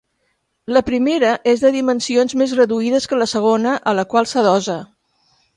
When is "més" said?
2.43-2.55